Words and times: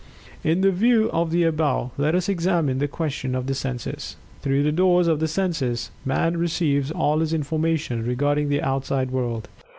In 0.43 0.63
view 0.67 1.11
of 1.11 1.29
the 1.29 1.43
above, 1.43 1.91
let 1.95 2.15
us 2.15 2.27
examine 2.27 2.79
the 2.79 2.87
question 2.87 3.35
of 3.35 3.45
The 3.45 3.53
Senses. 3.53 4.15
Through 4.41 4.63
the 4.63 4.71
doors 4.71 5.07
of 5.07 5.19
the 5.19 5.27
senses 5.27 5.91
Man 6.05 6.37
receives 6.37 6.89
all 6.89 7.19
his 7.19 7.35
information 7.35 8.03
regarding 8.03 8.49
the 8.49 8.63
outside 8.63 9.11
world. 9.11 9.47